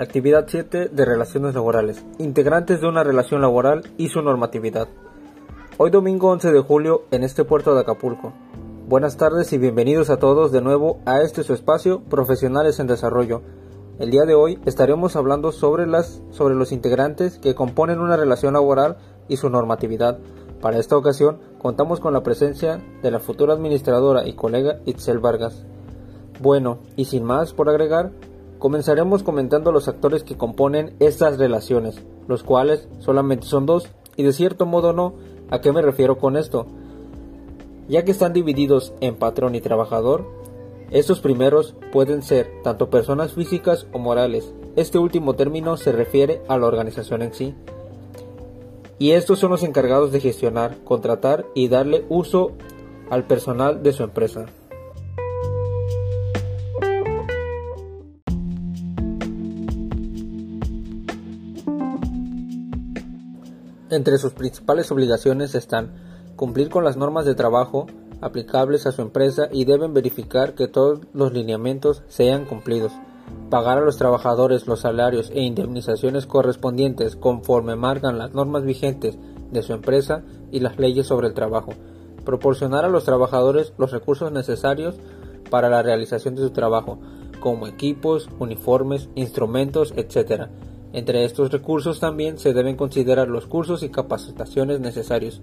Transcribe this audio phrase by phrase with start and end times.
[0.00, 2.02] Actividad 7 de relaciones laborales.
[2.16, 4.88] Integrantes de una relación laboral y su normatividad.
[5.76, 8.32] Hoy domingo 11 de julio en este puerto de Acapulco.
[8.88, 13.42] Buenas tardes y bienvenidos a todos de nuevo a este su espacio Profesionales en Desarrollo.
[13.98, 18.54] El día de hoy estaremos hablando sobre, las, sobre los integrantes que componen una relación
[18.54, 18.96] laboral
[19.28, 20.18] y su normatividad.
[20.62, 25.66] Para esta ocasión contamos con la presencia de la futura administradora y colega Itzel Vargas.
[26.40, 28.12] Bueno, y sin más por agregar,
[28.60, 31.96] Comenzaremos comentando los actores que componen estas relaciones,
[32.28, 35.14] los cuales solamente son dos, y de cierto modo no.
[35.48, 36.66] ¿A qué me refiero con esto?
[37.88, 40.26] Ya que están divididos en patrón y trabajador,
[40.90, 44.52] estos primeros pueden ser tanto personas físicas o morales.
[44.76, 47.54] Este último término se refiere a la organización en sí.
[48.98, 52.52] Y estos son los encargados de gestionar, contratar y darle uso
[53.08, 54.44] al personal de su empresa.
[63.90, 65.90] Entre sus principales obligaciones están
[66.36, 67.88] cumplir con las normas de trabajo
[68.20, 72.92] aplicables a su empresa y deben verificar que todos los lineamientos sean cumplidos,
[73.50, 79.18] pagar a los trabajadores los salarios e indemnizaciones correspondientes conforme marcan las normas vigentes
[79.50, 81.72] de su empresa y las leyes sobre el trabajo,
[82.24, 84.94] proporcionar a los trabajadores los recursos necesarios
[85.50, 86.98] para la realización de su trabajo,
[87.40, 90.48] como equipos, uniformes, instrumentos, etc.,
[90.92, 95.40] entre estos recursos también se deben considerar los cursos y capacitaciones necesarios.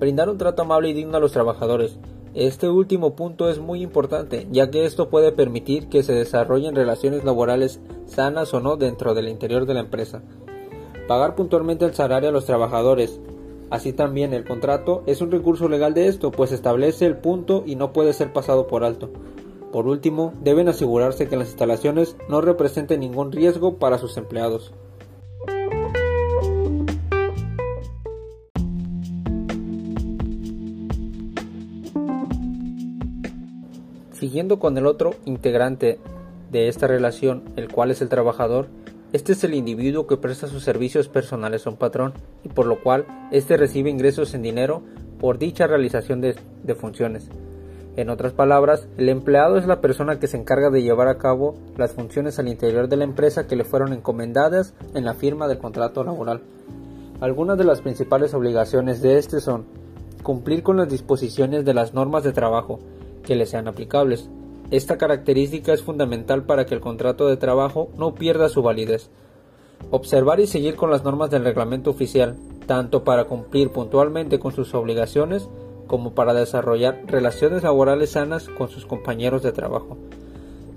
[0.00, 1.98] Brindar un trato amable y digno a los trabajadores.
[2.34, 7.24] Este último punto es muy importante, ya que esto puede permitir que se desarrollen relaciones
[7.24, 10.22] laborales sanas o no dentro del interior de la empresa.
[11.06, 13.20] Pagar puntualmente el salario a los trabajadores.
[13.70, 17.76] Así también el contrato es un recurso legal de esto, pues establece el punto y
[17.76, 19.10] no puede ser pasado por alto.
[19.72, 24.74] Por último, deben asegurarse que las instalaciones no representen ningún riesgo para sus empleados.
[34.12, 35.98] Siguiendo con el otro integrante
[36.50, 38.68] de esta relación, el cual es el trabajador,
[39.14, 42.12] este es el individuo que presta sus servicios personales a un patrón
[42.44, 44.82] y por lo cual éste recibe ingresos en dinero
[45.18, 47.30] por dicha realización de, de funciones.
[47.94, 51.54] En otras palabras, el empleado es la persona que se encarga de llevar a cabo
[51.76, 55.58] las funciones al interior de la empresa que le fueron encomendadas en la firma del
[55.58, 56.40] contrato laboral.
[57.20, 59.66] Algunas de las principales obligaciones de este son
[60.22, 62.78] cumplir con las disposiciones de las normas de trabajo
[63.22, 64.30] que le sean aplicables.
[64.70, 69.10] Esta característica es fundamental para que el contrato de trabajo no pierda su validez.
[69.90, 72.36] Observar y seguir con las normas del reglamento oficial,
[72.66, 75.46] tanto para cumplir puntualmente con sus obligaciones
[75.92, 79.98] como para desarrollar relaciones laborales sanas con sus compañeros de trabajo.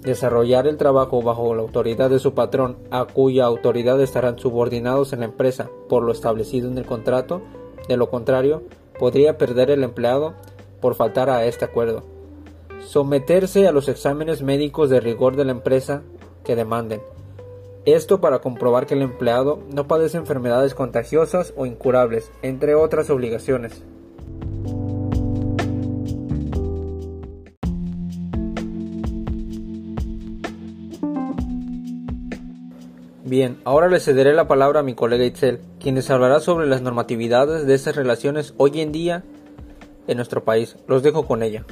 [0.00, 5.20] Desarrollar el trabajo bajo la autoridad de su patrón, a cuya autoridad estarán subordinados en
[5.20, 7.42] la empresa por lo establecido en el contrato,
[7.86, 8.64] de lo contrario,
[8.98, 10.34] podría perder el empleado
[10.80, 12.02] por faltar a este acuerdo.
[12.84, 16.02] Someterse a los exámenes médicos de rigor de la empresa
[16.42, 17.02] que demanden.
[17.84, 23.84] Esto para comprobar que el empleado no padece enfermedades contagiosas o incurables, entre otras obligaciones.
[33.34, 36.82] Bien, ahora le cederé la palabra a mi colega Itzel, quien les hablará sobre las
[36.82, 39.24] normatividades de esas relaciones hoy en día
[40.06, 40.76] en nuestro país.
[40.86, 41.64] Los dejo con ella.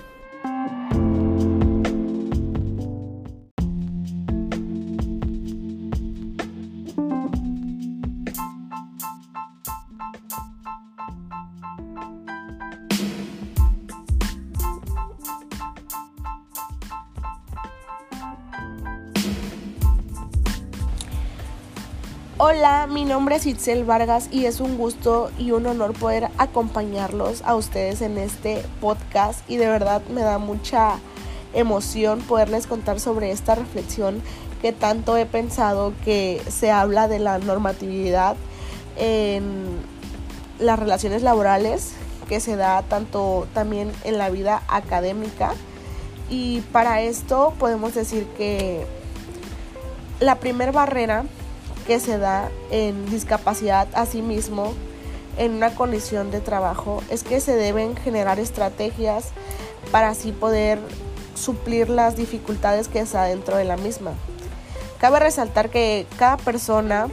[22.45, 27.41] Hola, mi nombre es Itzel Vargas y es un gusto y un honor poder acompañarlos
[27.43, 30.99] a ustedes en este podcast y de verdad me da mucha
[31.55, 34.21] emoción poderles contar sobre esta reflexión
[34.61, 38.35] que tanto he pensado que se habla de la normatividad
[38.97, 39.79] en
[40.59, 41.93] las relaciones laborales
[42.29, 45.55] que se da tanto también en la vida académica.
[46.29, 48.85] Y para esto podemos decir que
[50.19, 51.25] la primera barrera
[51.87, 54.75] que se da en discapacidad a sí mismo
[55.37, 59.29] en una condición de trabajo es que se deben generar estrategias
[59.91, 60.79] para así poder
[61.35, 64.13] suplir las dificultades que está dentro de la misma.
[65.01, 67.09] Cabe resaltar que cada persona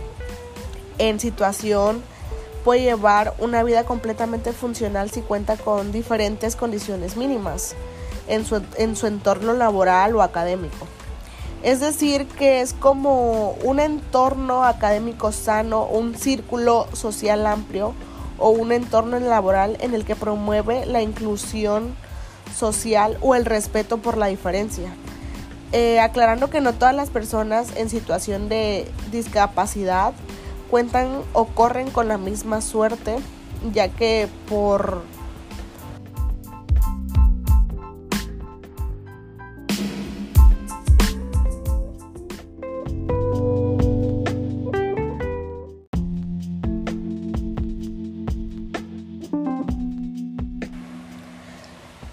[0.98, 2.04] en situación
[2.64, 7.76] puede llevar una vida completamente funcional si cuenta con diferentes condiciones mínimas
[8.28, 10.86] en su, en su entorno laboral o académico.
[11.64, 17.94] Es decir, que es como un entorno académico sano, un círculo social amplio
[18.38, 21.96] o un entorno laboral en el que promueve la inclusión
[22.56, 24.94] social o el respeto por la diferencia.
[25.72, 30.14] Eh, aclarando que no todas las personas en situación de discapacidad
[30.70, 33.18] cuentan o corren con la misma suerte,
[33.74, 35.04] ya que por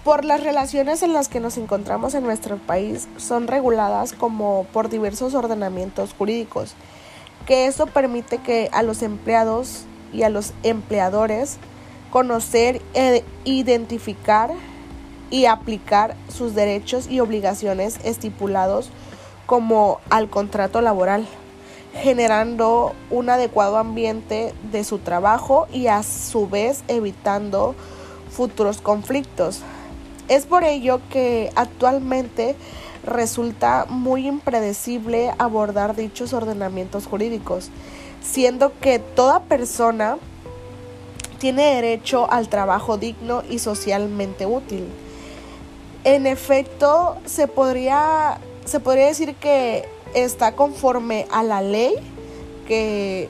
[0.07, 4.87] por las relaciones en las que nos encontramos en nuestro país son reguladas como por
[4.87, 6.75] diversos ordenamientos jurídicos,
[7.45, 9.81] que eso permite que a los empleados
[10.13, 11.57] y a los empleadores
[12.09, 14.51] conocer, e identificar
[15.29, 18.91] y aplicar sus derechos y obligaciones estipulados
[19.45, 21.27] como al contrato laboral,
[21.91, 27.75] generando un adecuado ambiente de su trabajo y a su vez evitando
[28.29, 29.63] futuros conflictos.
[30.27, 32.55] Es por ello que actualmente
[33.03, 37.69] resulta muy impredecible abordar dichos ordenamientos jurídicos,
[38.21, 40.17] siendo que toda persona
[41.39, 44.85] tiene derecho al trabajo digno y socialmente útil.
[46.03, 51.95] En efecto, se podría, se podría decir que está conforme a la ley
[52.67, 53.29] que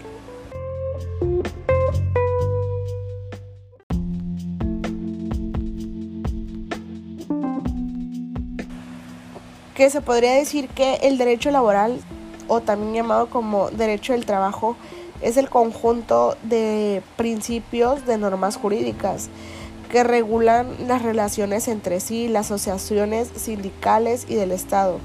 [9.78, 12.00] que se podría decir que el derecho laboral,
[12.48, 14.76] o también llamado como derecho del trabajo,
[15.22, 19.30] es el conjunto de principios de normas jurídicas
[19.92, 24.98] que regulan las relaciones entre sí, las asociaciones sindicales y del Estado.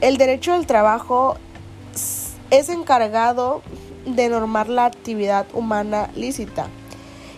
[0.00, 1.36] El derecho del trabajo
[2.50, 3.60] es encargado
[4.06, 6.68] de normar la actividad humana lícita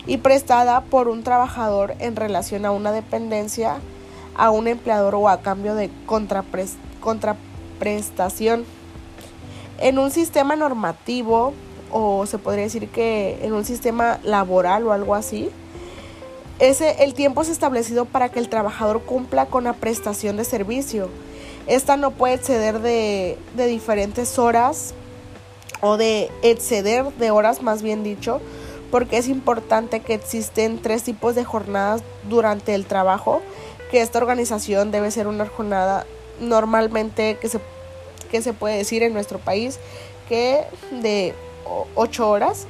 [0.07, 3.81] y prestada por un trabajador en relación a una dependencia
[4.35, 8.65] a un empleador o a cambio de contraprestación.
[9.79, 11.53] En un sistema normativo,
[11.91, 15.49] o se podría decir que en un sistema laboral o algo así,
[16.59, 21.09] ese, el tiempo es establecido para que el trabajador cumpla con la prestación de servicio.
[21.67, 24.93] Esta no puede exceder de, diferentes horas
[25.81, 28.39] o de exceder de horas, más bien dicho,
[28.91, 33.41] porque es importante que existen tres tipos de jornadas durante el trabajo
[33.91, 36.07] que esta organización debe ser una jornada
[36.39, 37.59] normalmente que se,
[38.31, 39.79] que se puede decir en nuestro país
[40.29, 41.35] que de
[41.93, 42.65] ocho horas.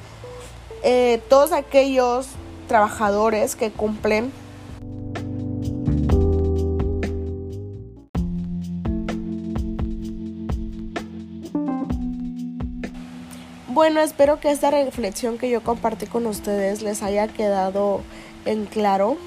[0.83, 2.27] Eh, todos aquellos
[2.67, 4.31] trabajadores que cumplen
[13.67, 18.01] Bueno, espero que esta reflexión que yo compartí con ustedes les haya quedado
[18.45, 19.17] en claro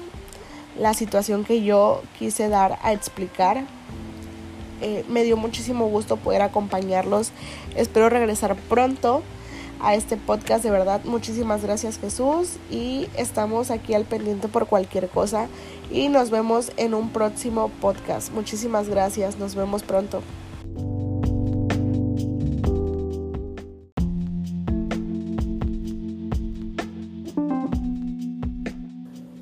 [0.79, 3.63] la situación que yo quise dar a explicar.
[4.81, 7.31] Eh, me dio muchísimo gusto poder acompañarlos.
[7.75, 9.23] Espero regresar pronto
[9.79, 10.63] a este podcast.
[10.63, 12.57] De verdad, muchísimas gracias Jesús.
[12.69, 15.47] Y estamos aquí al pendiente por cualquier cosa.
[15.91, 18.31] Y nos vemos en un próximo podcast.
[18.33, 19.37] Muchísimas gracias.
[19.37, 20.21] Nos vemos pronto.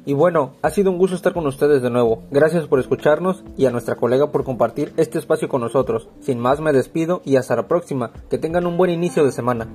[0.06, 2.24] Y bueno, ha sido un gusto estar con ustedes de nuevo.
[2.30, 6.10] Gracias por escucharnos y a nuestra colega por compartir este espacio con nosotros.
[6.20, 8.12] Sin más me despido y hasta la próxima.
[8.30, 9.68] Que tengan un buen inicio de semana.